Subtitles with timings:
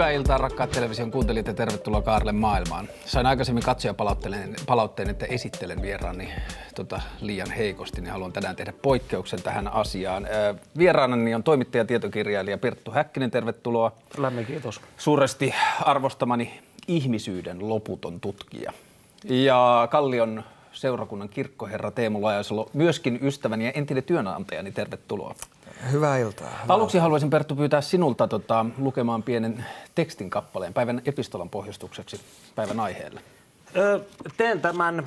[0.00, 2.88] Hyvää iltaa rakkaat television kuuntelijat ja tervetuloa Kaarle maailmaan.
[3.06, 6.28] Sain aikaisemmin katsoja palautteen, palautteen että esittelen vieraani
[6.74, 10.26] tota, liian heikosti, niin haluan tänään tehdä poikkeuksen tähän asiaan.
[10.78, 13.92] Vieraanani on toimittaja ja tietokirjailija Perttu Häkkinen, tervetuloa.
[14.18, 14.80] Lämmin kiitos.
[14.96, 18.72] Suuresti arvostamani ihmisyyden loputon tutkija.
[19.24, 25.34] Ja Kallion seurakunnan kirkkoherra Teemu Lajasalo, myöskin ystäväni ja entinen työnantajani, tervetuloa.
[25.92, 26.48] Hyvää iltaa.
[26.62, 32.20] Hyvää Aluksi haluaisin Perttu pyytää sinulta tota, lukemaan pienen tekstin kappaleen päivän epistolan pohjustukseksi
[32.54, 33.20] päivän aiheelle.
[33.76, 34.00] Ö,
[34.36, 35.06] teen tämän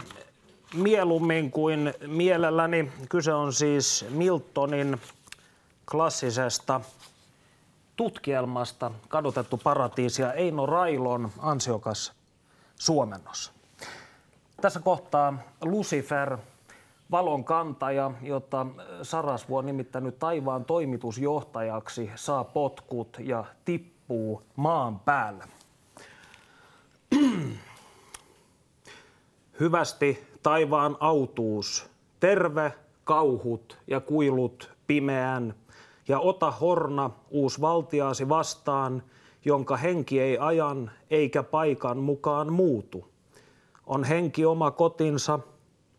[0.74, 2.92] mieluummin kuin mielelläni.
[3.10, 5.02] Kyse on siis Miltonin
[5.92, 6.82] klassisesta
[7.96, 12.14] tutkielmasta Kadotettu paratiisi ja Eino Railon ansiokas
[12.76, 13.52] suomennos.
[14.62, 16.38] Tässä kohtaa Lucifer,
[17.14, 18.66] valon kantaja, jota
[19.02, 25.44] Sarasvu on nimittänyt taivaan toimitusjohtajaksi, saa potkut ja tippuu maan päälle.
[29.60, 35.54] Hyvästi taivaan autuus, terve kauhut ja kuilut pimeän,
[36.08, 39.04] ja ota horna uus valtiaasi vastaan,
[39.46, 43.08] jonka henki ei ajan eikä paikan mukaan muutu.
[43.86, 45.40] On henki oma kotinsa,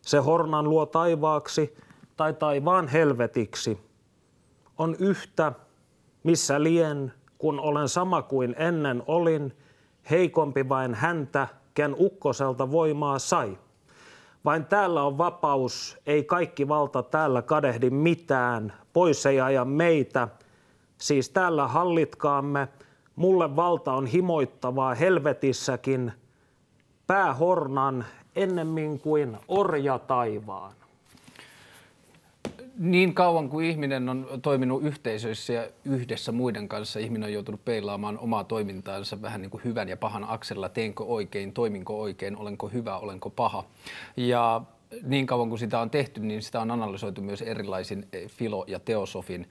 [0.05, 1.77] se hornan luo taivaaksi
[2.17, 3.79] tai taivaan helvetiksi.
[4.77, 5.53] On yhtä,
[6.23, 9.53] missä lien, kun olen sama kuin ennen olin,
[10.09, 13.57] heikompi vain häntä, ken ukkoselta voimaa sai.
[14.45, 20.27] Vain täällä on vapaus, ei kaikki valta täällä kadehdi mitään, pois ei aja meitä.
[20.97, 22.67] Siis täällä hallitkaamme,
[23.15, 26.11] mulle valta on himoittavaa helvetissäkin,
[27.07, 28.05] päähornan
[28.35, 30.73] ennemmin kuin orja taivaan.
[32.77, 38.19] Niin kauan kuin ihminen on toiminut yhteisöissä ja yhdessä muiden kanssa, ihminen on joutunut peilaamaan
[38.19, 40.69] omaa toimintaansa vähän niin kuin hyvän ja pahan aksella.
[40.69, 43.63] Teenkö oikein, toiminko oikein, olenko hyvä, olenko paha.
[44.17, 44.61] Ja
[45.03, 48.79] niin kauan kuin sitä on tehty, niin sitä on analysoitu myös erilaisin eh, filo- ja
[48.79, 49.49] teosofin,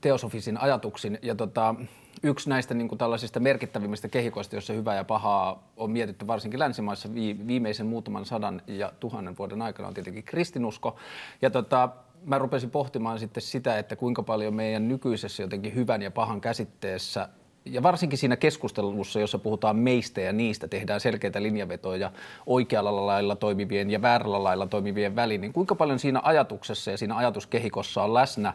[0.00, 1.18] teosofisin ajatuksin.
[1.22, 1.74] Ja tota,
[2.22, 7.14] yksi näistä niin kuin tällaisista merkittävimmistä kehikoista, jossa hyvää ja pahaa on mietitty varsinkin länsimaissa
[7.46, 10.96] viimeisen muutaman sadan ja tuhannen vuoden aikana on tietenkin kristinusko.
[11.42, 11.88] Ja tota,
[12.24, 17.28] mä rupesin pohtimaan sitten sitä, että kuinka paljon meidän nykyisessä jotenkin hyvän ja pahan käsitteessä
[17.64, 22.12] ja varsinkin siinä keskustelussa, jossa puhutaan meistä ja niistä, tehdään selkeitä linjavetoja
[22.46, 27.16] oikealla lailla toimivien ja väärällä lailla toimivien väliin, niin kuinka paljon siinä ajatuksessa ja siinä
[27.16, 28.52] ajatuskehikossa on läsnä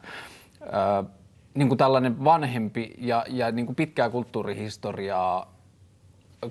[0.72, 1.04] ää,
[1.54, 5.52] niin kuin tällainen vanhempi ja, ja niin kuin pitkää kulttuurihistoriaa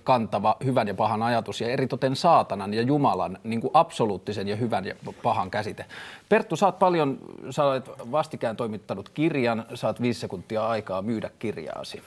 [0.05, 4.85] kantava hyvän ja pahan ajatus ja eritoten saatanan ja Jumalan niin kuin absoluuttisen ja hyvän
[4.85, 5.87] ja pahan käsite.
[6.29, 7.19] Perttu, sä oot paljon,
[7.51, 12.03] sä olet vastikään toimittanut kirjan, saat viisi sekuntia aikaa myydä kirjaasi.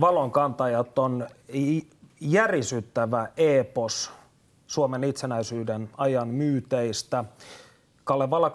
[0.00, 1.26] Valon kantajat on
[2.20, 4.12] järisyttävä epos
[4.66, 7.24] Suomen itsenäisyyden ajan myyteistä.
[8.06, 8.48] Kalevala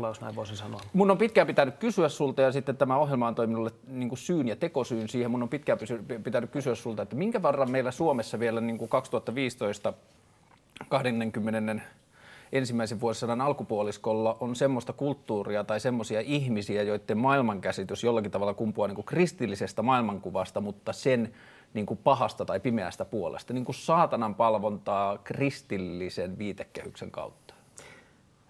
[0.00, 0.80] 2.0, jos näin voisin sanoa.
[0.92, 4.56] Mun on pitkään pitänyt kysyä sulta ja sitten tämä ohjelma on minulle niin syyn ja
[4.56, 5.30] tekosyyn siihen.
[5.30, 5.78] Mun on pitkään
[6.24, 9.92] pitänyt kysyä sulta, että minkä verran meillä Suomessa vielä niin kuin 2015
[10.88, 11.82] 20
[12.52, 18.94] ensimmäisen vuosisadan alkupuoliskolla on semmoista kulttuuria tai semmoisia ihmisiä, joiden maailmankäsitys jollakin tavalla kumpuaa niin
[18.94, 21.34] kuin kristillisestä maailmankuvasta, mutta sen
[21.74, 27.47] niin kuin pahasta tai pimeästä puolesta, niin kuin saatanan palvontaa kristillisen viitekehyksen kautta.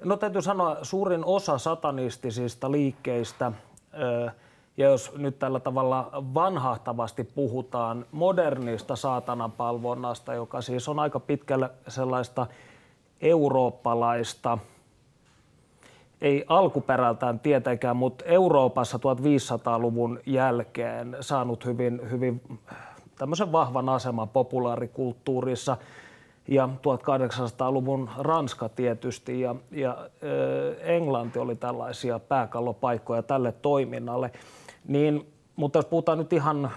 [0.05, 3.53] No täytyy sanoa, suurin osa satanistisista liikkeistä,
[4.77, 12.47] ja jos nyt tällä tavalla vanhahtavasti puhutaan modernista saatanapalvonnasta, joka siis on aika pitkälle sellaista
[13.21, 14.59] eurooppalaista,
[16.21, 22.59] ei alkuperältään tietenkään, mutta Euroopassa 1500-luvun jälkeen saanut hyvin, hyvin
[23.19, 25.77] tämmöisen vahvan aseman populaarikulttuurissa–
[26.49, 30.09] ja 1800-luvun Ranska tietysti ja, ja
[30.81, 34.31] Englanti oli tällaisia pääkallopaikkoja tälle toiminnalle.
[34.89, 36.71] Niin, mutta jos puhutaan nyt ihan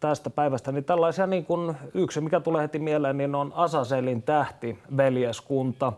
[0.00, 4.78] tästä päivästä, niin tällaisia niin kuin yksi, mikä tulee heti mieleen, niin on Asaselin tähti,
[4.96, 5.92] veljeskunta,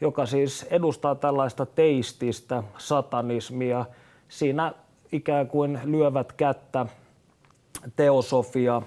[0.00, 3.84] joka siis edustaa tällaista teististä satanismia.
[4.28, 4.72] Siinä
[5.12, 6.86] ikään kuin lyövät kättä
[7.96, 8.82] teosofia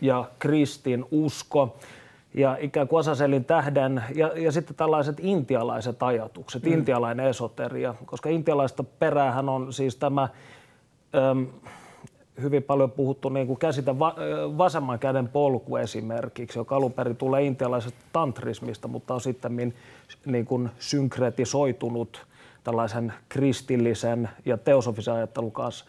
[0.00, 1.76] ja kristin usko
[2.34, 6.72] ja ikään kuin Asaselin tähden ja, ja sitten tällaiset intialaiset ajatukset, mm.
[6.72, 10.28] intialainen esoteria, koska intialaista peräähän on siis tämä
[11.14, 11.46] äm,
[12.42, 14.14] hyvin paljon puhuttu niin kuin käsite va,
[14.58, 19.74] vasemman käden polku esimerkiksi, joka alun perin tulee intialaisesta tantrismista, mutta on sitten
[20.26, 22.26] niin kuin synkretisoitunut
[22.64, 25.84] tällaisen kristillisen ja teosofisen ajattelun kanssa.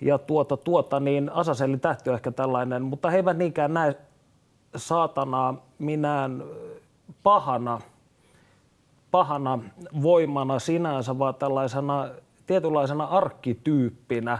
[0.00, 3.96] ja tuota, tuota, niin Asaselin tähti on ehkä tällainen, mutta he eivät niinkään näe
[4.76, 6.44] saatanaa minään
[7.22, 7.80] pahana,
[9.10, 9.58] pahana
[10.02, 12.08] voimana sinänsä, vaan tällaisena
[12.46, 14.38] tietynlaisena arkkityyppinä,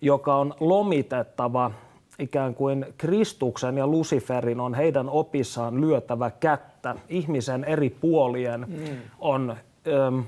[0.00, 1.70] joka on lomitettava
[2.18, 6.94] ikään kuin Kristuksen ja Luciferin on heidän opissaan lyötävä kättä.
[7.08, 8.96] Ihmisen eri puolien mm.
[9.18, 9.56] on,
[9.88, 10.20] ähm,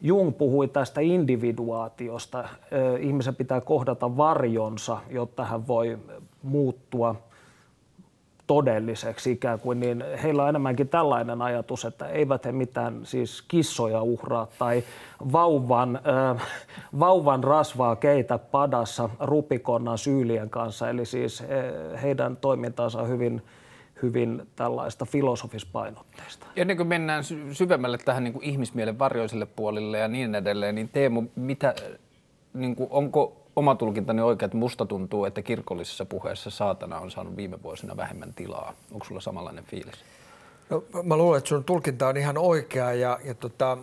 [0.00, 2.48] Jung puhui tästä individuaatiosta.
[3.00, 5.98] Ihmisen pitää kohdata varjonsa, jotta hän voi
[6.42, 7.14] muuttua–
[8.46, 14.02] todelliseksi ikään kuin, niin heillä on enemmänkin tällainen ajatus, että eivät he mitään siis kissoja
[14.02, 14.82] uhraa tai
[15.32, 16.42] vauvan, äh,
[16.98, 20.90] vauvan rasvaa keitä padassa rupikonnan syylien kanssa.
[20.90, 23.42] Eli siis he, heidän toimintaansa on hyvin,
[24.02, 26.46] hyvin tällaista filosofispainotteista.
[26.56, 31.22] Ennen kuin mennään syvemmälle tähän niin kuin ihmismielen varjoiselle puolille ja niin edelleen, niin Teemu,
[31.36, 31.74] mitä,
[32.54, 37.36] niin kuin, onko oma tulkintani oikein, että musta tuntuu, että kirkollisessa puheessa saatana on saanut
[37.36, 38.74] viime vuosina vähemmän tilaa.
[38.92, 39.94] Onko sulla samanlainen fiilis?
[40.70, 43.78] No, mä luulen, että sun tulkinta on ihan oikea ja, ja tota,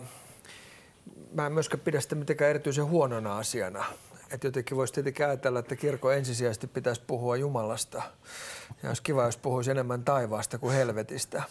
[1.34, 3.84] mä en myöskään pidä sitä mitenkään erityisen huonona asiana.
[4.30, 8.02] Että jotenkin voisi tietenkin ajatella, että kirkko ensisijaisesti pitäisi puhua Jumalasta.
[8.82, 11.42] Ja olisi kiva, jos puhuisi enemmän taivaasta kuin helvetistä.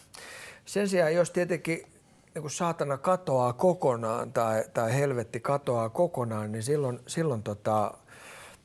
[0.66, 1.88] Sen sijaan, jos tietenkin
[2.36, 7.94] niin kun saatana katoaa kokonaan tai, tai helvetti katoaa kokonaan, niin silloin, silloin tota,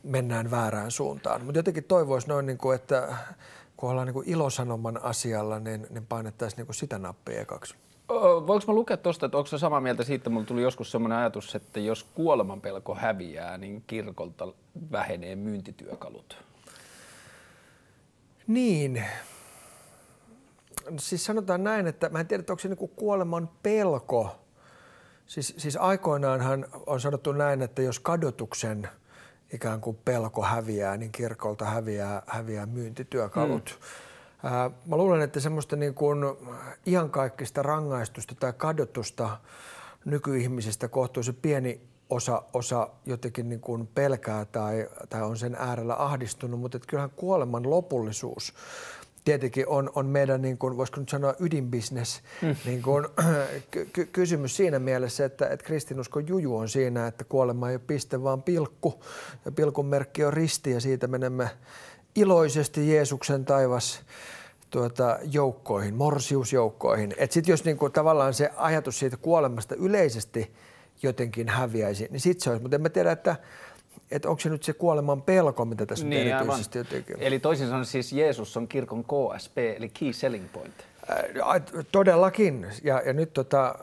[0.06, 1.44] mennään väärään suuntaan.
[1.44, 3.16] Mutta jotenkin toivoisi noin, niin kuin, että
[3.76, 7.74] kun ollaan niin kuin ilosanoman asialla, niin, niin painettaisiin niin kuin sitä nappia ekaksi.
[8.46, 11.54] Voinko mä lukea tuosta, että onko se samaa mieltä siitä, mulla tuli joskus sellainen ajatus,
[11.54, 14.52] että jos kuoleman pelko häviää, niin kirkolta
[14.92, 16.38] vähenee myyntityökalut?
[18.46, 19.04] Niin.
[20.98, 24.36] Siis sanotaan näin, että mä en tiedä, että onko se niin kuoleman pelko.
[25.26, 28.88] Siis, siis aikoinaanhan on sanottu näin, että jos kadotuksen–
[29.52, 33.78] ikään kuin pelko häviää, niin kirkolta häviää, häviää myyntityökalut.
[34.42, 34.90] Mm.
[34.90, 36.18] mä luulen, että semmoista niin kuin
[36.86, 39.38] iankaikkista rangaistusta tai kadotusta
[40.04, 46.60] nykyihmisistä kohtuullisen pieni osa, osa jotenkin niin kuin pelkää tai, tai on sen äärellä ahdistunut,
[46.60, 48.54] mutta kyllähän kuoleman lopullisuus
[49.26, 52.56] tietenkin on, on meidän, niin kuin, voisiko nyt sanoa, ydinbisnes mm.
[52.64, 53.06] niin kuin,
[53.92, 58.22] ky- kysymys siinä mielessä, että, että kristinuskon juju on siinä, että kuolema ei ole piste,
[58.22, 59.04] vaan pilkku.
[59.44, 61.50] Ja pilkun merkki on risti ja siitä menemme
[62.14, 64.00] iloisesti Jeesuksen taivas
[64.70, 67.14] tuota, joukkoihin, morsiusjoukkoihin.
[67.30, 70.54] Sitten jos niin kuin, tavallaan se ajatus siitä kuolemasta yleisesti
[71.02, 72.62] jotenkin häviäisi, niin sitten se olisi.
[72.62, 73.36] Mutta en mä tiedä, että
[74.10, 77.16] että onko se nyt se kuoleman pelko, mitä tässä niin, erityisesti jotenkin.
[77.18, 80.74] Eli toisin sanoen siis Jeesus on kirkon KSP, eli Key Selling Point.
[81.92, 82.66] Todellakin.
[82.84, 83.74] Ja, ja nyt tota,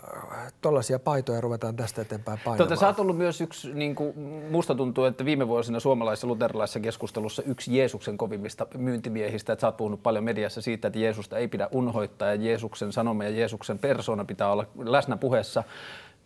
[0.62, 2.70] tuollaisia paitoja ruvetaan tästä eteenpäin painamaan.
[2.70, 4.18] Tota, sä oot ollut myös yksi, niin kuin,
[4.52, 9.78] musta tuntuu, että viime vuosina suomalaisessa luterilaisessa keskustelussa yksi Jeesuksen kovimmista myyntimiehistä, että sä oot
[9.78, 14.26] puhunut paljon mediassa siitä, että Jeesusta ei pidä unhoittaa ja Jeesuksen sanoma ja Jeesuksen persona
[14.26, 15.64] pitää olla läsnä puheessa.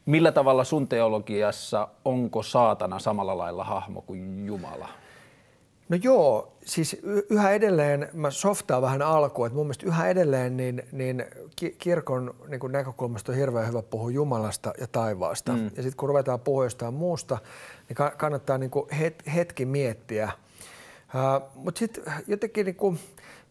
[0.08, 4.90] Millä tavalla sun teologiassa onko saatana samalla lailla hahmo kuin Jumala?
[5.90, 10.84] No joo, siis yhä edelleen, mä softaan vähän alkuun, että mun mielestä yhä edelleen niin,
[10.92, 11.26] niin
[11.78, 15.54] kirkon niin kuin näkökulmasta on hirveän hyvä puhua Jumalasta ja taivaasta.
[15.54, 15.66] Mm.
[15.66, 17.38] Ja sitten kun ruvetaan puhua jostain muusta,
[17.90, 18.90] niin kannattaa niin kuin
[19.36, 20.32] hetki miettiä.
[21.56, 23.00] Mutta sitten jotenkin, niin kuin,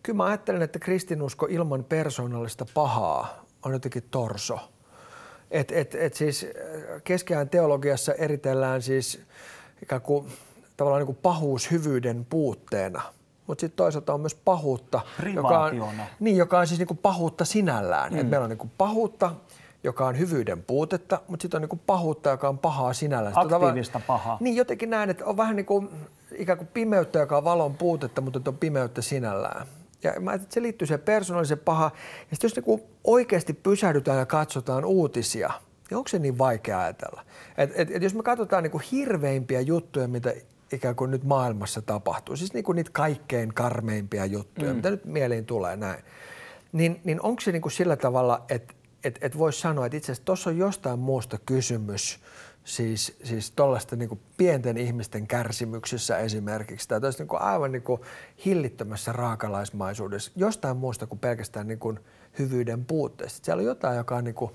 [0.03, 4.59] kyllä mä ajattelen, että kristinusko ilman persoonallista pahaa on jotenkin torso–
[5.50, 9.21] et, et, et siis äh, keskiään teologiassa eritellään siis
[9.83, 10.26] ikään kuin
[10.76, 13.03] tavallaan niin kuin pahuus hyvyyden puutteena.
[13.47, 15.00] Mutta sitten toisaalta on myös pahuutta,
[15.35, 18.12] joka on, niin, joka on siis niin kuin pahuutta sinällään.
[18.12, 18.19] Mm.
[18.19, 19.33] Et meillä on niin kuin pahuutta,
[19.85, 23.35] joka on hyvyyden puutetta, mutta sitten on niin kuin pahuutta, joka on pahaa sinällään.
[23.38, 24.37] Aktiivista pahaa.
[24.41, 25.88] Niin jotenkin näin, että on vähän niin kuin
[26.33, 29.67] ikään kuin pimeyttä, joka on valon puutetta, mutta on pimeyttä sinällään.
[30.15, 31.91] Ja mä että se liittyy se persoonallisen paha.
[32.31, 35.51] Ja sitten jos niinku oikeasti pysähdytään ja katsotaan uutisia,
[35.91, 37.25] niin onko se niin vaikea ajatella?
[37.59, 40.35] Et, et, et jos me katsotaan niinku hirveimpiä juttuja, mitä
[40.73, 44.77] ikään kuin nyt maailmassa tapahtuu, siis niinku niitä kaikkein karmeimpia juttuja, mm.
[44.77, 46.05] mitä nyt mieliin tulee näin,
[46.73, 50.25] niin, niin onko se niinku sillä tavalla, että et, et voisi sanoa, että itse asiassa
[50.25, 52.19] tuossa on jostain muusta kysymys–
[52.67, 58.01] siis, siis tuollaista niin pienten ihmisten kärsimyksissä esimerkiksi, tai niin kuin aivan niin kuin
[58.45, 62.01] hillittömässä raakalaismaisuudessa, jostain muusta kuin pelkästään niin kuin
[62.39, 63.45] hyvyyden puutteesta.
[63.45, 64.51] Siellä on jotain, joka on niin kuin,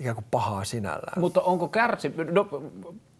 [0.00, 1.20] ikään kuin pahaa sinällään.
[1.20, 2.14] Mutta onko kärsi...
[2.30, 2.48] No,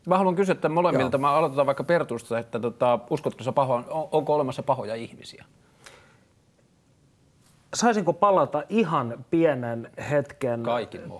[0.06, 1.14] mä haluan kysyä tämän molemmilta.
[1.16, 1.20] Joo.
[1.20, 5.44] Mä aloitetaan vaikka Pertusta, että tota, uskotko sä pahoa, on, onko olemassa pahoja ihmisiä?
[7.74, 10.62] Saisinko palata ihan pienen hetken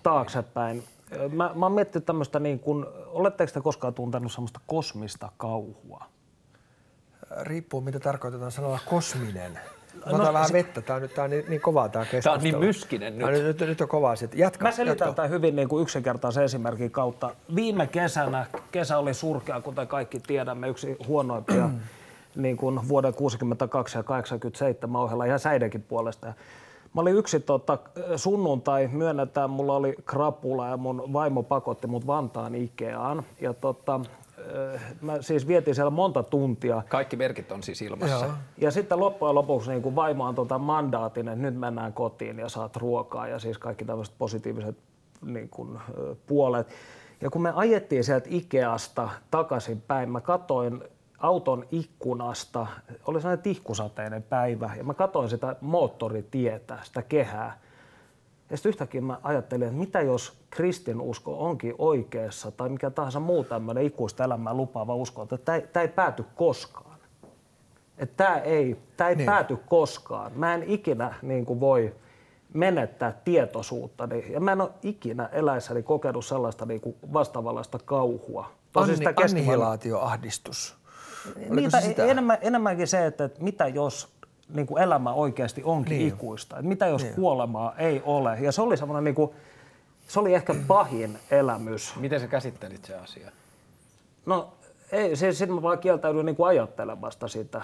[0.03, 0.83] taaksepäin?
[1.33, 6.05] Mä, mä oon miettinyt tämmöistä niin kuin, oletteko te koskaan tuntenut semmoista kosmista kauhua?
[7.41, 9.53] riippuu mitä tarkoitetaan sanalla kosminen.
[9.95, 12.23] Mä otan no, vähän vettä, tää on, nyt, tää on niin, niin kovaa tää keskustelu.
[12.23, 13.27] Tää on niin myskinen nyt.
[13.27, 14.35] Tää, nyt, nyt, nyt on kovaa sit.
[14.35, 17.35] Jatka, Mä selitän tämän hyvin niin kuin yksinkertaisen esimerkin kautta.
[17.55, 21.71] Viime kesänä, kesä oli surkea, kuten kaikki tiedämme, yksi huonoimpia
[22.37, 26.33] niin kuin vuoden 62 ja 87 ohella ihan säidenkin puolesta.
[26.95, 27.79] Mä olin yksi tota,
[28.17, 33.23] sunnuntai, myönnetään, mulla oli krapula ja mun vaimo pakotti mut Vantaan Ikeaan.
[33.41, 34.01] Ja tota,
[34.39, 36.83] eh, mä siis vietin siellä monta tuntia.
[36.89, 38.27] Kaikki merkit on siis ilmassa.
[38.27, 38.35] Joo.
[38.59, 42.49] Ja sitten loppujen lopuksi niin kuin vaimo on tota mandaatin, että nyt mennään kotiin ja
[42.49, 44.77] saat ruokaa ja siis kaikki tämmöiset positiiviset
[45.25, 46.67] niin kuin, ö, puolet.
[47.21, 50.85] Ja kun me ajettiin sieltä Ikeasta takaisin päin, mä katoin
[51.19, 52.67] auton ikkunasta,
[53.07, 57.59] oli sellainen tihkusateinen päivä, ja mä katoin sitä moottoritietä, sitä kehää.
[58.51, 63.45] Ja sitten yhtäkkiä mä ajattelin, että mitä jos kristinusko onkin oikeassa tai mikä tahansa muu
[63.45, 65.39] tämmöinen ikuista elämää lupaava usko, että
[65.73, 66.97] tämä ei, pääty koskaan.
[67.99, 69.27] Että tämä ei, tää ei Niin.
[69.27, 70.33] pääty koskaan.
[70.35, 71.95] Mä en ikinä niin kuin voi
[72.55, 74.09] menettää tietoisuutta.
[74.33, 78.51] Ja mä en ole ikinä eläessäni kokenut sellaista niin kuin vastaavanlaista kauhua.
[78.75, 80.77] Anni, sitä kestävän- annihilaatioahdistus.
[81.51, 82.05] Niitä, se sitä?
[82.05, 84.09] enemmän, enemmänkin se, että, että mitä jos
[84.55, 86.09] niin kuin elämä oikeasti onkin Niin.
[86.09, 86.57] ikuista.
[86.57, 87.15] Että mitä jos Niin.
[87.15, 88.39] kuolemaa ei ole.
[88.41, 89.31] Ja se oli semmoinen, niin kuin,
[90.09, 91.97] se oli ehkä pahin elämys.
[91.97, 93.31] Miten sä käsittelit se asia?
[94.27, 94.49] No
[94.93, 97.63] ei, siis sitten mä vaan kieltäydyin niin kuin ajattelemasta sitä.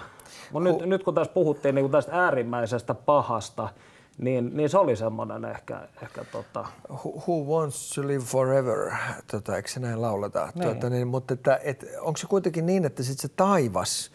[0.51, 3.69] Mutta nyt, nyt kun tässä puhuttiin niin kuin tästä äärimmäisestä pahasta,
[4.17, 8.91] niin, niin se oli semmoinen ehkä, ehkä tota, Who, who wants to live forever,
[9.31, 10.49] tota, eikö se näin lauleta?
[10.55, 10.63] Niin.
[10.63, 14.11] Tuota, niin, mutta että, et, onko se kuitenkin niin, että sit se taivas,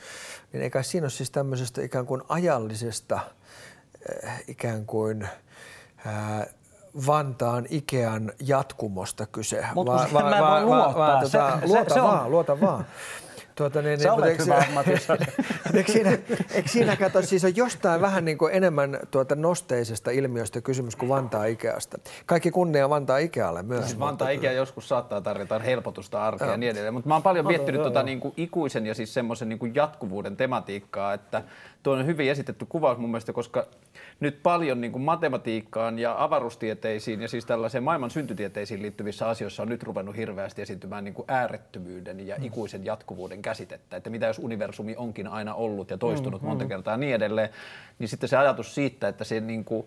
[0.52, 3.20] niin eikä siinä ole siis tämmöisestä ikään kuin ajallisesta
[4.24, 5.28] äh, ikään kuin
[6.06, 6.46] äh,
[7.06, 9.64] Vantaan Ikean jatkumosta kyse.
[9.74, 11.24] Mut kun siihen mä en voi luottaa.
[11.26, 12.86] Se- tota, se- luota se vaan, luota vaan.
[13.58, 15.16] Tuota, niin, Sä mutta olet eikö hyvä ammatissa.
[15.74, 16.10] eikö siinä,
[16.54, 21.08] eikö siinä kato, siis on jostain vähän niin kuin enemmän tuota nosteisesta ilmiöstä kysymys kuin
[21.08, 21.98] Vantaa Ikeasta.
[22.26, 23.84] Kaikki kunnia Vantaa Ikealle myös.
[23.84, 27.46] Siis Vantaa ikä joskus saattaa tarjota helpotusta arkea ja niin edelleen, mutta mä oon paljon
[27.46, 31.42] miettinyt tota niin kuin ikuisen ja siis semmoisen niin kuin jatkuvuuden tematiikkaa, että
[31.82, 33.66] tuo on hyvin esitetty kuvaus mun mielestä, koska
[34.20, 39.68] nyt paljon niin kuin matematiikkaan ja avaruustieteisiin ja siis tällaiseen maailman syntytieteisiin liittyvissä asioissa on
[39.68, 44.96] nyt ruvennut hirveästi esiintymään niin kuin äärettömyyden ja ikuisen jatkuvuuden käsitettä, että mitä jos universumi
[44.96, 47.48] onkin aina ollut ja toistunut monta kertaa ja niin edelleen,
[47.98, 49.86] niin sitten se ajatus siitä, että se niin kuin,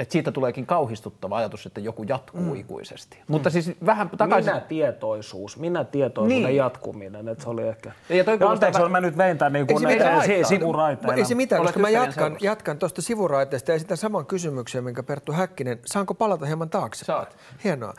[0.00, 2.56] että siitä tuleekin kauhistuttava ajatus, että joku jatkuu mm.
[2.56, 3.18] ikuisesti.
[3.28, 4.52] Mutta siis vähän takaisin...
[4.52, 6.56] minä tietoisuus, minä tietoisuuden Niin.
[6.56, 7.92] jatkuminen, että se oli ehkä...
[8.08, 10.48] Ja toi kuulostaa anteeksi, vähän- mä nyt vein tämän niin kuin eh, haittaa.
[10.48, 11.14] sivuraiteilla.
[11.14, 12.46] Ei se mitään, koska mä jatkan, seurassa.
[12.46, 15.78] jatkan tuosta sivuraiteesta ja esitän saman kysymyksen, minkä Perttu Häkkinen.
[15.86, 17.04] Saanko palata hieman taakse?
[17.04, 17.36] Saat.
[17.64, 17.94] Hienoa.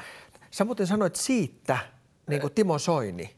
[0.51, 1.77] Sä muuten sanoit siitä,
[2.27, 3.35] niin kuin Timo Soini.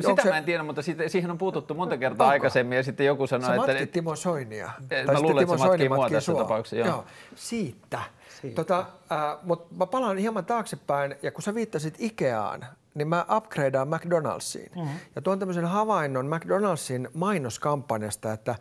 [0.00, 2.32] Sitä se- mä en tiedä, mutta siitä, siihen on puututtu monta kertaa Onko?
[2.32, 3.72] aikaisemmin ja sitten joku Sä sanoi, että...
[3.72, 4.70] matkit Timo Soinia.
[4.88, 6.40] Tai mä luulen, että Timo se matkii mua tässä sua.
[6.42, 7.04] tapauksessa, joo.
[7.34, 8.02] Siitä.
[8.54, 8.78] Tota,
[9.12, 14.76] äh, Mutta mä palaan hieman taaksepäin ja kun sä viittasit Ikeaan, niin mä upgradeaan McDonald'siin.
[14.76, 14.98] Mm-hmm.
[15.16, 18.54] Ja tuon tämmöisen havainnon McDonald'sin mainoskampanjasta, että,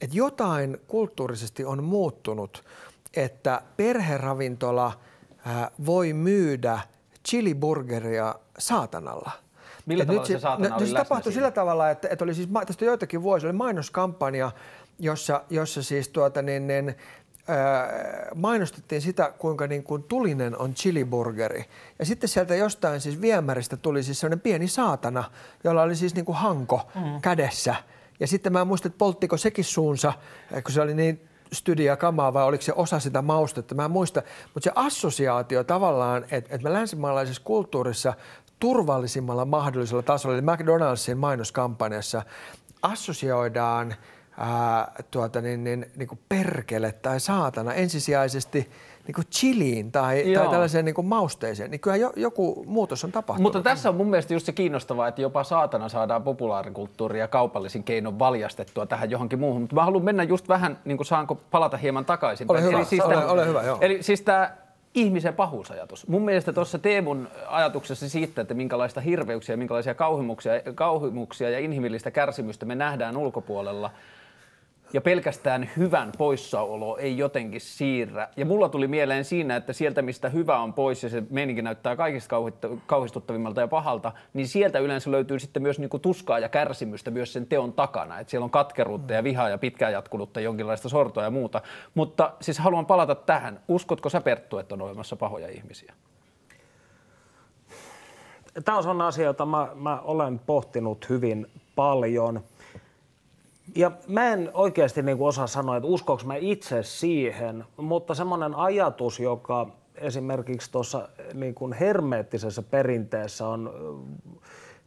[0.00, 2.64] että jotain kulttuurisesti on muuttunut,
[3.16, 4.86] että perheravintola
[5.46, 6.80] äh, voi myydä
[7.28, 9.30] chiliburgeria saatanalla.
[9.86, 11.46] Millä Et tavalla nyt se saatana no, oli se tapahtui siinä?
[11.46, 14.50] sillä tavalla, että, että oli siis, tästä joitakin vuosia, oli mainoskampanja,
[14.98, 16.94] jossa, jossa siis tuota niin, niin,
[17.48, 17.88] ää,
[18.34, 21.64] mainostettiin sitä, kuinka niin kuin tulinen on chiliburgeri.
[21.98, 25.24] Ja sitten sieltä jostain siis viemäristä tuli siis sellainen pieni saatana,
[25.64, 27.20] jolla oli siis niin kuin hanko mm.
[27.20, 27.74] kädessä.
[28.20, 30.12] Ja sitten mä en muista, että polttiko sekin suunsa,
[30.52, 33.90] eh, kun se oli niin stydia kamaa vai oliko se osa sitä maustetta, mä en
[33.90, 34.22] muista.
[34.54, 38.14] Mutta se assosiaatio tavallaan, että, että me länsimaalaisessa kulttuurissa
[38.60, 42.22] turvallisimmalla mahdollisella tasolla, eli McDonald'sin mainoskampanjassa
[42.82, 43.94] assosioidaan
[44.38, 48.70] ää, tuota, niin, niin, niin kuin perkele tai saatana ensisijaisesti
[49.06, 53.12] niin kuin chiliin tai, tai tällaiseen niin kuin mausteeseen, niin kyllä jo, joku muutos on
[53.12, 53.52] tapahtunut.
[53.54, 57.84] Mutta tässä on mun mielestä just se kiinnostavaa, että jopa saatana saadaan populaarikulttuuria ja kaupallisin
[57.84, 59.60] keinon valjastettua tähän johonkin muuhun.
[59.60, 62.46] Mutta mä haluan mennä just vähän, niin kuin saanko palata hieman takaisin.
[62.50, 63.78] Ole hyvä, siis ole- tää- ole hyvä, joo.
[63.80, 64.56] Eli siis tämä
[64.96, 66.06] ihmisen pahuusajatus.
[66.08, 72.66] Mun mielestä tuossa Teemun ajatuksessa siitä, että minkälaista hirveyksiä, minkälaisia kauhimuksia, kauhimuksia ja inhimillistä kärsimystä
[72.66, 73.90] me nähdään ulkopuolella,
[74.92, 78.28] ja pelkästään hyvän poissaolo ei jotenkin siirrä.
[78.36, 81.96] Ja mulla tuli mieleen siinä, että sieltä mistä hyvä on pois ja se meininki näyttää
[81.96, 82.36] kaikista
[82.86, 87.46] kauhistuttavimmalta ja pahalta, niin sieltä yleensä löytyy sitten myös niinku tuskaa ja kärsimystä myös sen
[87.46, 88.18] teon takana.
[88.18, 91.60] Et siellä on katkeruutta ja vihaa ja pitkään jatkunutta jonkinlaista sortoa ja muuta.
[91.94, 93.60] Mutta siis haluan palata tähän.
[93.68, 95.94] Uskotko sä Perttu, että on olemassa pahoja ihmisiä?
[98.64, 102.42] Tämä on sellainen asia, jota mä, mä olen pohtinut hyvin paljon.
[103.74, 108.54] Ja mä en oikeasti niin kuin osaa sanoa, että uskoks mä itse siihen, mutta semmoinen
[108.54, 113.74] ajatus, joka esimerkiksi tuossa niin kuin hermeettisessä perinteessä on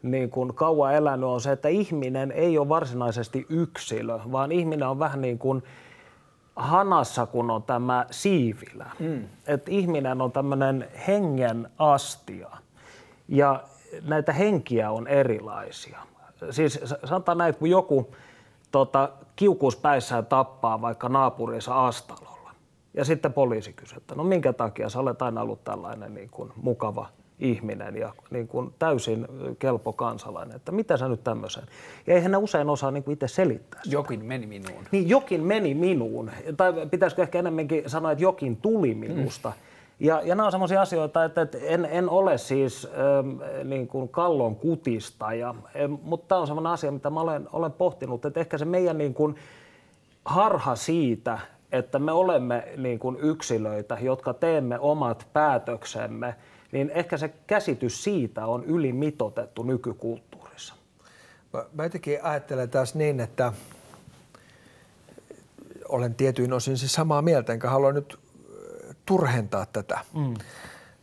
[0.03, 4.99] niin kuin kauan elänyt, on se, että ihminen ei ole varsinaisesti yksilö, vaan ihminen on
[4.99, 5.63] vähän niin kuin
[6.55, 8.91] hanassa, kun on tämä siivilä.
[8.99, 9.23] Mm.
[9.47, 12.49] Että ihminen on tämmöinen hengen astia
[13.27, 13.63] ja
[14.01, 15.99] näitä henkiä on erilaisia.
[16.51, 18.15] Siis sanotaan näin, kun joku
[18.71, 22.51] tota, kiukuuspäissään tappaa vaikka naapurinsa Astalolla.
[22.93, 26.51] Ja sitten poliisi kysyy, että no minkä takia sä olet aina ollut tällainen niin kuin
[26.55, 27.09] mukava
[27.39, 29.27] ihminen ja niin kuin täysin
[29.59, 31.63] kelpo kansalainen, että mitä sä nyt tämmöisen.
[32.07, 33.95] Ja eihän ne usein osaa niin kuin itse selittää sitä.
[33.95, 34.83] Jokin meni minuun.
[34.91, 36.31] Niin, jokin meni minuun.
[36.57, 39.49] Tai pitäisikö ehkä enemmänkin sanoa, että jokin tuli minusta.
[39.49, 39.68] Mm.
[39.99, 44.09] Ja, ja nämä on sellaisia asioita, että, että en, en ole siis ähm, niin kuin
[44.09, 45.55] kallon kutista, ja,
[46.01, 49.13] mutta tämä on sellainen asia, mitä mä olen, olen pohtinut, että ehkä se meidän niin
[49.13, 49.35] kuin
[50.25, 51.39] harha siitä,
[51.71, 56.35] että me olemme niin kuin yksilöitä, jotka teemme omat päätöksemme,
[56.71, 60.75] niin ehkä se käsitys siitä on ylimitotettu nykykulttuurissa.
[61.53, 63.53] Mä, mä jotenkin ajattelen taas niin, että
[65.89, 68.19] olen tietyin osin siis samaa mieltä, enkä halua nyt
[69.09, 69.99] turhentaa tätä.
[70.13, 70.33] Mm.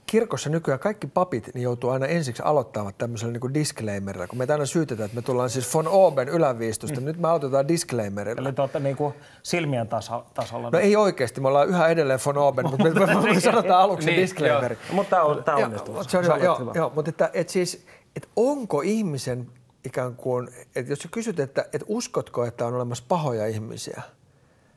[0.07, 4.67] Kirkossa nykyään kaikki papit niin joutuu aina ensiksi aloittamaan tämmöisellä niin disclaimerilla, kun meitä aina
[4.67, 7.01] syytetään, että me tullaan siis von Oben yläviistosta.
[7.01, 7.05] Mm.
[7.05, 8.41] Nyt me aloitetaan disclaimerilla.
[8.41, 10.71] Eli te olette niin kuin silmien tasa, tasolla.
[10.71, 14.07] No ei oikeasti, me ollaan yhä edelleen von Oben, mutta me, me, me sanotaan aluksi
[14.07, 14.73] niin, disclaimer.
[14.73, 14.81] Joo.
[14.93, 16.05] Mutta tämä on, tämä onnistuu.
[16.05, 17.87] Se on hyvä, joo, joo, mutta että, että siis,
[18.17, 19.47] että onko ihmisen
[19.85, 24.03] ikään kuin, että jos sä kysyt, että, että uskotko, että on olemassa pahoja ihmisiä–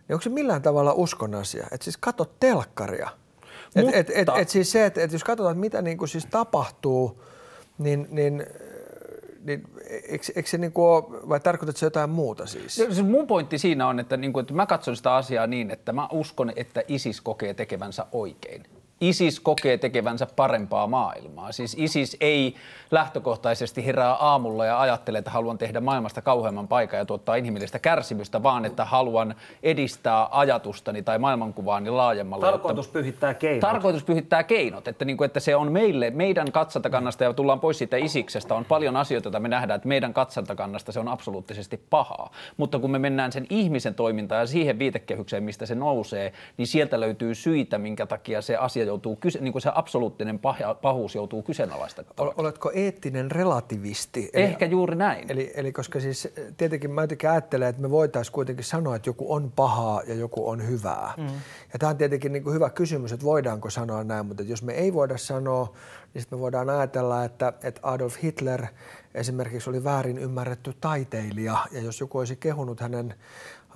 [0.10, 1.68] niin onko se millään tavalla uskon asia?
[1.72, 3.10] Että siis katso telkkaria.
[3.75, 3.97] Mutta...
[3.97, 7.23] Et, et, et, et siis se, että et jos katsotaan, mitä niinku siis tapahtuu,
[7.77, 8.43] niin, niin
[9.43, 12.75] niin eikö, eikö se niin kuin ole, vai tarkoitatko se jotain muuta siis?
[12.75, 13.03] siis?
[13.03, 16.08] Mun pointti siinä on, että, niin kuin, että mä katson sitä asiaa niin, että mä
[16.12, 18.63] uskon, että ISIS kokee tekevänsä oikein.
[19.02, 21.52] ISIS kokee tekevänsä parempaa maailmaa.
[21.52, 22.56] Siis ISIS ei
[22.92, 28.44] lähtökohtaisesti herää aamulla ja ajattele, että haluan tehdä maailmasta kauheamman paikan ja tuottaa inhimillistä kärsimystä,
[28.44, 32.46] vaan että haluan edistää ajatustani tai maailmankuvaani laajemmalla.
[32.46, 33.60] Tarkoitus jotta, pyhittää keinot.
[33.60, 37.78] Tarkoitus pyhittää keinot, että, niin kuin, että se on meille, meidän katsantakannasta ja tullaan pois
[37.78, 42.32] siitä isiksestä, on paljon asioita, joita me nähdään, että meidän katsantakannasta se on absoluuttisesti pahaa.
[42.58, 47.00] Mutta kun me mennään sen ihmisen toimintaan ja siihen viitekehykseen, mistä se nousee, niin sieltä
[47.00, 50.39] löytyy syitä, minkä takia se asia joutuu, niin kuin se absoluuttinen
[50.82, 52.41] pahuus joutuu kyseenalaistettavaksi.
[52.41, 54.30] Oletko eettinen relativisti?
[54.34, 55.32] Ehkä eli, juuri näin.
[55.32, 59.34] Eli, eli koska siis tietenkin mä jotenkin ajattelen, että me voitaisiin kuitenkin sanoa, että joku
[59.34, 61.13] on pahaa ja joku on hyvää.
[61.17, 61.25] Mm.
[61.73, 64.73] Ja tämä on tietenkin niin kuin hyvä kysymys, että voidaanko sanoa näin, mutta jos me
[64.73, 65.73] ei voida sanoa,
[66.13, 68.67] niin sitten me voidaan ajatella, että, että Adolf Hitler
[69.13, 73.15] esimerkiksi oli väärin ymmärretty taiteilija, ja jos joku olisi kehunut hänen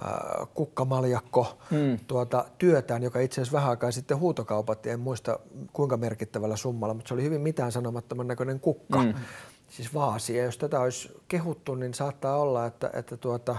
[0.01, 1.99] Äh, kukkamaljakko mm.
[2.07, 5.39] tuota, työtään, joka itse asiassa vähän aikaa sitten huutokaupattiin, en muista
[5.73, 9.13] kuinka merkittävällä summalla, mutta se oli hyvin mitään sanomattoman näköinen kukka, mm.
[9.69, 10.37] siis vaasi.
[10.37, 13.55] Ja jos tätä olisi kehuttu, niin saattaa olla, että, että tuota,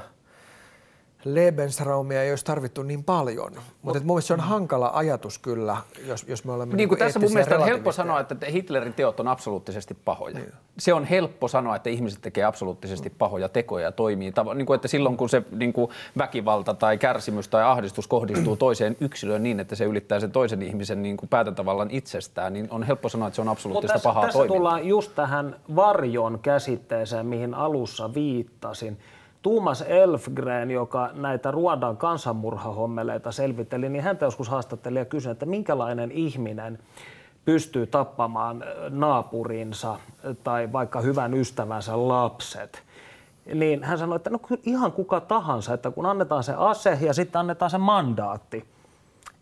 [1.24, 3.52] Lebensraumia ei olisi tarvittu niin paljon.
[3.82, 7.04] Mutta mun mielestä se on hankala ajatus kyllä, jos, jos me olemme niin kuin niinku
[7.04, 10.34] tässä mun mielestä on helppo sanoa, että Hitlerin teot on absoluuttisesti pahoja.
[10.34, 10.52] Niin.
[10.78, 14.32] Se on helppo sanoa, että ihmiset tekee absoluuttisesti pahoja tekoja ja toimii.
[14.54, 18.96] Niin kuin, että silloin kun se niin kuin väkivalta tai kärsimys tai ahdistus kohdistuu toiseen
[19.00, 23.08] yksilöön niin, että se ylittää sen toisen ihmisen niin kuin päätäntävallan itsestään, niin on helppo
[23.08, 24.56] sanoa, että se on absoluuttista tässä, pahaa tässä toimintaa.
[24.56, 28.98] tullaan just tähän varjon käsitteeseen, mihin alussa viittasin.
[29.44, 36.12] Tuomas Elfgren, joka näitä Ruodan kansanmurhahommeleita selvitteli, niin häntä joskus haastatteli ja kysyi, että minkälainen
[36.12, 36.78] ihminen
[37.44, 39.98] pystyy tappamaan naapurinsa
[40.44, 42.82] tai vaikka hyvän ystävänsä lapset.
[43.54, 47.40] Niin hän sanoi, että no ihan kuka tahansa, että kun annetaan se ase ja sitten
[47.40, 48.64] annetaan se mandaatti,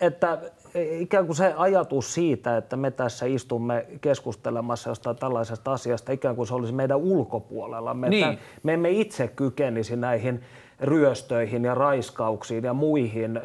[0.00, 0.38] että
[0.74, 6.46] ikään kuin se ajatus siitä, että me tässä istumme keskustelemassa jostain tällaisesta asiasta, ikään kuin
[6.46, 7.94] se olisi meidän ulkopuolella.
[7.94, 8.38] Me, niin.
[8.62, 10.40] me emme itse kykenisi näihin
[10.80, 13.40] ryöstöihin ja raiskauksiin ja muihin ö,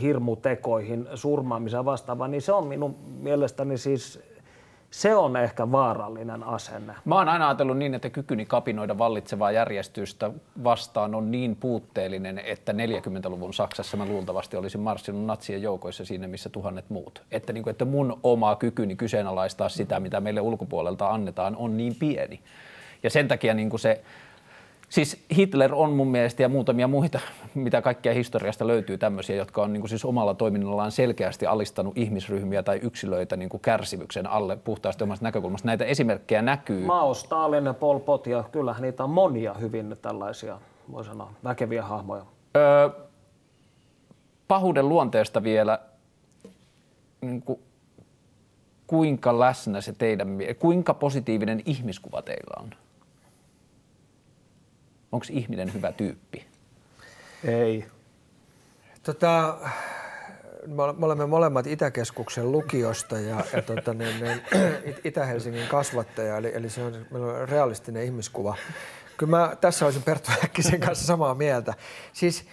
[0.00, 4.29] hirmutekoihin, surmaamiseen vastaavaan, niin se on minun mielestäni siis
[4.90, 6.94] se on ehkä vaarallinen asenne.
[7.04, 10.30] Mä oon aina ajatellut niin, että kykyni kapinoida vallitsevaa järjestystä
[10.64, 16.48] vastaan on niin puutteellinen, että 40-luvun Saksassa mä luultavasti olisin marssinut natsien joukoissa siinä, missä
[16.48, 17.22] tuhannet muut.
[17.30, 21.94] Että, niin kuin, että mun oma kykyni kyseenalaistaa sitä, mitä meille ulkopuolelta annetaan, on niin
[21.94, 22.40] pieni.
[23.02, 24.02] Ja sen takia niin kuin se
[24.90, 27.20] Siis Hitler on mun mielestä ja muutamia muita,
[27.54, 32.62] mitä kaikkea historiasta löytyy tämmöisiä, jotka on niin kuin siis omalla toiminnallaan selkeästi alistanut ihmisryhmiä
[32.62, 35.66] tai yksilöitä niin kuin kärsimyksen alle puhtaasti omasta näkökulmasta.
[35.66, 36.84] Näitä esimerkkejä näkyy.
[36.84, 40.58] Mao, Stalin, Pol Pot ja kyllähän niitä on monia hyvin tällaisia
[40.92, 42.24] voi sanoa, väkeviä hahmoja.
[42.56, 42.90] Öö,
[44.48, 45.78] pahuuden luonteesta vielä,
[47.20, 47.60] niin kuin,
[48.86, 52.70] kuinka läsnä se teidän, kuinka positiivinen ihmiskuva teillä on?
[55.12, 56.46] Onko ihminen hyvä tyyppi?
[57.44, 57.86] Ei.
[59.02, 59.58] Tota,
[60.66, 64.40] me olemme molemmat Itäkeskuksen lukiosta ja, ja tota, niin, niin,
[65.04, 68.56] Itä-Helsingin kasvattaja, eli, eli se on, meillä on realistinen ihmiskuva.
[69.16, 71.74] Kyllä mä tässä olisin Perttu Häkkisen kanssa samaa mieltä.
[72.12, 72.44] Siis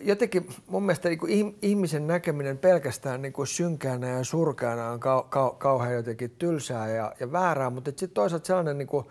[0.00, 5.50] jotenkin mun mielestä niin ihmisen näkeminen pelkästään niin kuin synkäänä ja surkeana on kau, kau,
[5.50, 9.06] kauhean jotenkin tylsää ja, ja väärää, mutta sitten toisaalta sellainen niin kuin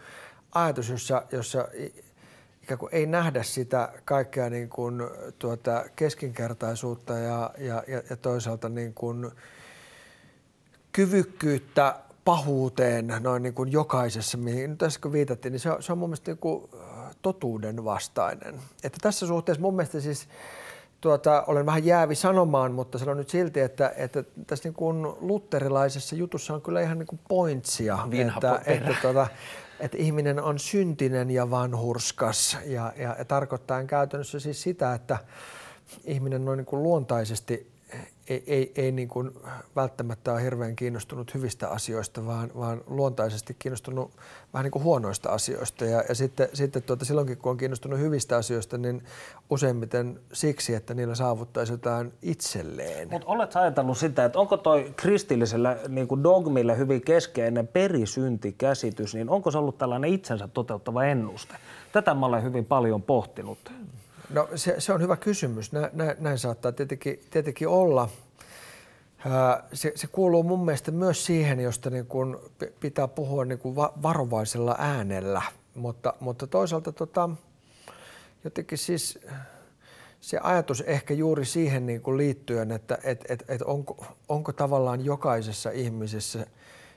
[0.52, 1.68] ajatus, jossa, jossa
[2.64, 5.02] ikään kuin ei nähdä sitä kaikkea niin kuin,
[5.40, 9.32] tuota, keskinkertaisuutta ja, ja, ja toisaalta niin kuin
[10.92, 11.96] kyvykkyyttä
[12.26, 16.10] pahuuteen noin niin kuin jokaisessa, mihin tässä kun viitattiin, niin se on, se on mun
[16.10, 16.70] mielestä niin kuin
[17.22, 18.56] totuuden vastainen.
[18.84, 20.28] Että tässä suhteessa mun mielestä siis
[21.02, 26.16] tuota, olen vähän jäävi sanomaan, mutta sanon nyt silti, että, että tässä niin kuin lutterilaisessa
[26.16, 28.00] jutussa on kyllä ihan niin kuin pointsia.
[28.12, 29.28] että, että, tuota,
[29.84, 32.58] että ihminen on syntinen ja vanhurskas.
[32.66, 35.18] Ja, ja, ja tarkoittaa käytännössä siis sitä, että
[36.06, 37.73] ihminen on niin kuin luontaisesti
[38.28, 39.32] ei, ei, ei niin kuin
[39.76, 44.12] välttämättä ole hirveän kiinnostunut hyvistä asioista, vaan, vaan luontaisesti kiinnostunut
[44.54, 45.86] vähän niin kuin huonoista asioista.
[45.86, 49.04] Ja, ja sitten, sitten tuota, silloinkin, kun on kiinnostunut hyvistä asioista, niin
[49.50, 53.10] useimmiten siksi, että niillä saavuttaisi jotain itselleen.
[53.12, 59.30] Mutta oletko ajatellut sitä, että onko toi kristillisellä niin kuin dogmille hyvin keskeinen perisyntikäsitys, niin
[59.30, 61.56] onko se ollut tällainen itsensä toteuttava ennuste?
[61.92, 63.58] Tätä mä olen hyvin paljon pohtinut.
[64.30, 65.72] No se, se on hyvä kysymys.
[65.72, 68.10] Nä, nä, näin saattaa tietenkin, tietenkin olla.
[69.74, 74.76] Se, se kuuluu mun mielestä myös siihen, josta niin kun pitää puhua niin kun varovaisella
[74.80, 75.42] äänellä,
[75.76, 77.30] mutta, mutta toisaalta tota,
[78.44, 79.20] jotenkin siis
[80.22, 85.06] se ajatus ehkä juuri siihen niin kuin liittyen, että et, et, et onko, onko tavallaan
[85.06, 86.46] jokaisessa ihmisessä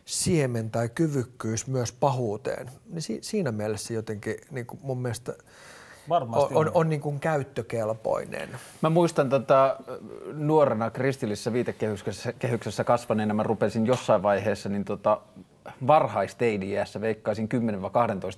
[0.05, 5.35] siemen tai kyvykkyys myös pahuuteen, niin si, siinä mielessä jotenkin niin mun mielestä–
[6.09, 8.49] Varmasti on, on, on niin kuin käyttökelpoinen.
[8.83, 9.77] Mä muistan tätä tota,
[10.33, 15.21] nuorena kristillisessä viitekehyksessä kasvaneena, mä rupesin jossain vaiheessa niin tota,
[15.87, 17.49] varhaisteini-iässä, veikkaisin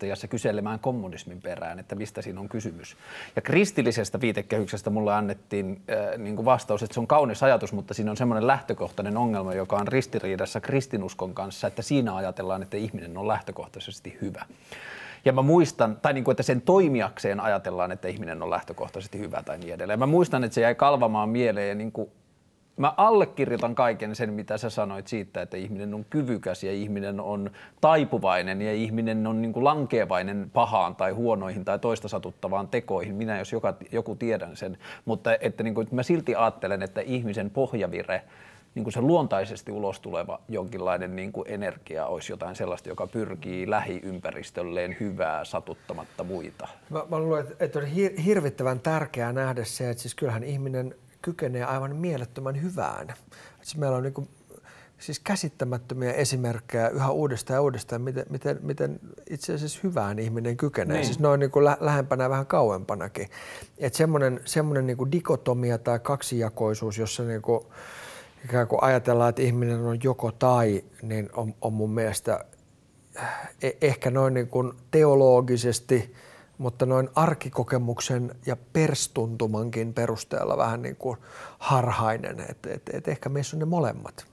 [0.03, 2.97] 10-12 iässä kyselemään kommunismin perään, että mistä siinä on kysymys.
[3.37, 7.95] Ja kristillisestä viitekehyksestä mulle annettiin äh, niin kuin vastaus, että se on kaunis ajatus, mutta
[7.95, 13.19] siinä on semmoinen lähtökohtainen ongelma, joka on ristiriidassa kristinuskon kanssa, että siinä ajatellaan, että ihminen
[13.19, 14.45] on lähtökohtaisesti hyvä.
[15.25, 19.43] Ja mä muistan, tai niin kuin, että sen toimijakseen ajatellaan, että ihminen on lähtökohtaisesti hyvä
[19.43, 19.99] tai niin edelleen.
[19.99, 22.11] Mä muistan, että se jäi kalvamaan mieleen ja niin kuin,
[22.77, 27.51] mä allekirjoitan kaiken sen, mitä sä sanoit siitä, että ihminen on kyvykäs ja ihminen on
[27.81, 33.15] taipuvainen ja ihminen on niin kuin lankevainen pahaan tai huonoihin tai toista satuttavaan tekoihin.
[33.15, 37.01] Minä jos joka, joku tiedän sen, mutta että, niin kuin, että mä silti ajattelen, että
[37.01, 38.23] ihmisen pohjavire–
[38.79, 43.71] niin kuin se luontaisesti ulos tuleva jonkinlainen niin kuin energia olisi jotain sellaista, joka pyrkii
[43.71, 46.69] lähiympäristölleen hyvää satuttamatta muita.
[46.91, 47.87] Mä, mä luulen, että on
[48.25, 53.15] hirvittävän tärkeää nähdä se, että siis kyllähän ihminen kykenee aivan mielettömän hyvään.
[53.63, 54.29] Siis meillä on niin kuin,
[54.99, 60.97] siis käsittämättömiä esimerkkejä yhä uudestaan ja uudestaan, miten, miten, miten itse asiassa hyvään ihminen kykenee.
[60.97, 61.07] Niin.
[61.07, 63.29] Siis noin niin kuin lä- lähempänä ja vähän kauempanakin.
[63.79, 67.61] Että semmoinen, semmoinen niin kuin dikotomia tai kaksijakoisuus, jossa niin kuin,
[68.49, 72.45] ikään kuin ajatellaan, että ihminen on joko tai, niin on, on mun mielestä
[73.63, 76.15] eh, ehkä noin niin kuin teologisesti,
[76.59, 81.19] mutta noin arkikokemuksen ja perstuntumankin perusteella vähän niin kuin
[81.59, 82.41] harhainen.
[82.49, 84.27] Että et, et ehkä meissä on ne molemmat.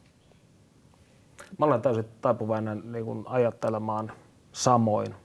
[1.59, 4.11] Mä olen täysin taipuvainen niin kuin ajattelemaan
[4.51, 5.15] samoin.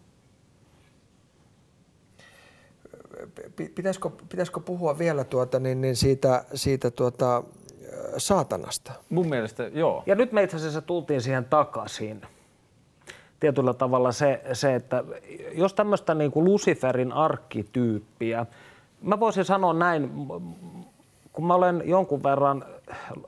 [3.74, 7.42] Pitäisikö, pitäisikö puhua vielä tuota, niin, niin siitä, siitä tuota,
[8.16, 8.92] saatanasta.
[9.10, 10.02] Mun mielestä joo.
[10.06, 12.22] Ja nyt me itse asiassa tultiin siihen takaisin.
[13.40, 15.04] Tietyllä tavalla se, se että
[15.52, 18.46] jos tämmöistä niin kuin Luciferin arkkityyppiä,
[19.02, 20.10] mä voisin sanoa näin,
[21.32, 22.64] kun mä olen jonkun verran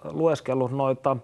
[0.04, 1.16] lueskellut noita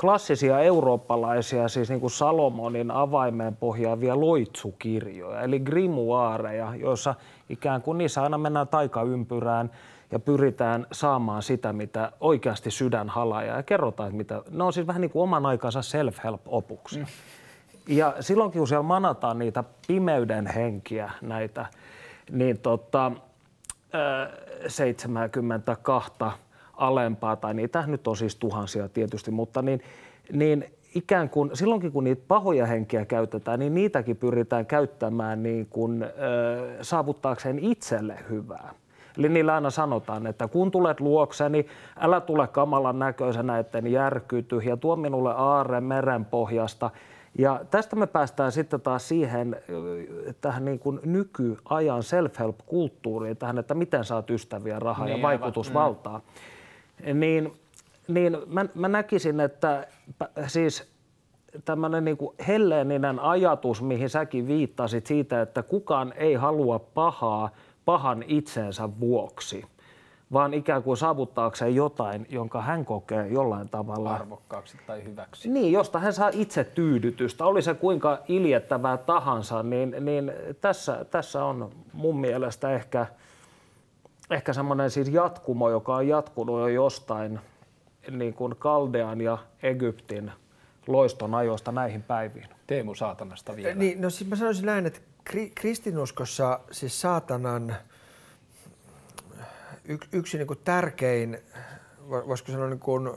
[0.00, 7.14] klassisia eurooppalaisia, siis niin kuin Salomonin avaimeen pohjaavia loitsukirjoja, eli grimoireja, joissa
[7.48, 9.70] ikään kuin niissä aina mennään taikaympyrään
[10.12, 14.86] ja pyritään saamaan sitä, mitä oikeasti sydän halaa ja kerrotaan, että mitä, ne on siis
[14.86, 17.04] vähän niin kuin oman aikansa self-help-opuksia.
[17.04, 17.06] Mm.
[17.88, 21.66] Ja silloinkin, kun siellä manataan niitä pimeyden henkiä, näitä,
[22.30, 23.12] niin tota,
[24.66, 26.12] 72
[26.72, 29.82] alempaa, tai niitä nyt on siis tuhansia tietysti, mutta niin,
[30.32, 36.02] niin ikään kuin silloinkin kun niitä pahoja henkiä käytetään, niin niitäkin pyritään käyttämään niin kuin,
[36.02, 36.08] ö,
[36.82, 38.74] saavuttaakseen itselle hyvää.
[39.18, 41.66] Eli niillä aina sanotaan, että kun tulet luokseni,
[42.00, 45.82] älä tule kamalan näköisenä, etten järkyty, ja tuo minulle aarre
[46.30, 46.90] pohjasta.
[47.38, 49.56] Ja tästä me päästään sitten taas siihen
[50.40, 56.20] tähän niin kuin nykyajan self-help-kulttuuriin, tähän, että miten saat ystäviä, rahaa niin, ja vaikutusvaltaa.
[57.06, 57.20] Mm.
[57.20, 57.52] Niin,
[58.08, 59.86] niin mä, mä näkisin, että
[60.46, 60.92] siis
[61.64, 67.50] tämmöinen niin helleeninen ajatus, mihin säkin viittasit siitä, että kukaan ei halua pahaa
[67.84, 69.64] pahan itsensä vuoksi,
[70.32, 75.48] vaan ikään kuin saavuttaakseen jotain, jonka hän kokee jollain tavalla arvokkaaksi tai hyväksi.
[75.48, 77.44] Niin, josta hän saa itse tyydytystä.
[77.44, 83.06] Oli se kuinka iljettävää tahansa, niin, niin tässä, tässä on mun mielestä ehkä,
[84.30, 87.40] ehkä semmoinen siis jatkumo, joka on jatkunut jo jostain
[88.10, 90.32] niin kuin Kaldean ja Egyptin
[90.86, 92.48] loiston ajoista näihin päiviin.
[92.66, 93.74] Teemu Saatanasta vielä.
[93.74, 95.00] Niin, no siis mä sanoisin näin, että
[95.54, 97.76] kristinuskossa siis saatanan
[99.84, 101.38] yksi, yksi niin kuin tärkein,
[102.08, 103.10] voisiko sanoa niin kuin,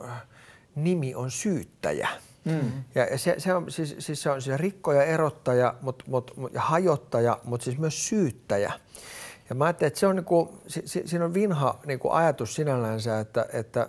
[0.76, 2.10] nimi on syyttäjä.
[2.46, 2.72] Mm.
[2.96, 7.40] Ja se, se, on, siis, siis se on siis rikkoja, erottaja mut, mut, ja hajottaja,
[7.44, 8.74] mutta siis myös syyttäjä.
[9.50, 12.14] Ja mä ajattelin, että se on niin kuin, si, si, siinä on vinha niin kuin
[12.14, 13.88] ajatus sinällänsä, että, että,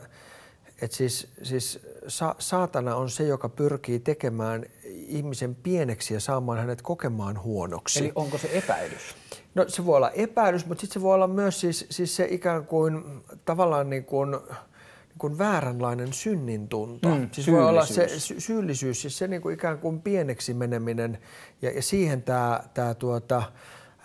[0.83, 4.67] että siis, siis sa, saatana on se, joka pyrkii tekemään
[5.09, 7.99] ihmisen pieneksi ja saamaan hänet kokemaan huonoksi.
[7.99, 9.15] Eli onko se epäilys?
[9.55, 12.67] No se voi olla epäilys, mutta sitten se voi olla myös siis, siis se ikään
[12.67, 13.05] kuin
[13.45, 17.09] tavallaan niin kuin, niin kuin vääränlainen synnintunto.
[17.09, 21.19] Mm, siis voi olla se sy- syyllisyys, siis se niin kuin ikään kuin pieneksi meneminen
[21.63, 23.43] ja, ja siihen tämä, tämä tuota,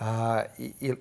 [0.02, 0.50] ää,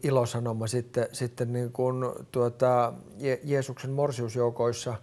[0.02, 4.94] ilosanoma sitten, sitten niin kuin tuota, Je- Jeesuksen morsiusjoukoissa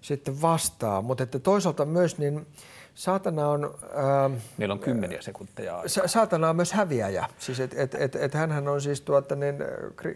[0.00, 1.02] sitten vastaa.
[1.02, 2.46] Mutta että toisaalta myös niin
[2.94, 3.74] saatana on...
[3.94, 6.06] Ää, Meillä on kymmeniä sekunteja aikaa.
[6.06, 7.28] Saatana on myös häviäjä.
[7.38, 9.54] Siis et, et, et, et hänhän on siis tuota, niin,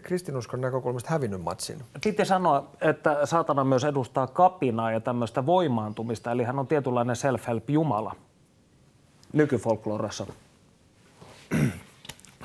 [0.03, 1.83] kristinuskon näkökulmasta hävinnyt matsin.
[2.03, 8.15] Piti sanoa, että saatana myös edustaa kapinaa ja tämmöistä voimaantumista, eli hän on tietynlainen self-help-jumala
[9.33, 10.27] nykyfolklorassa.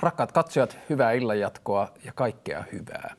[0.01, 3.14] Rakkaat katsojat, hyvää illanjatkoa ja kaikkea hyvää.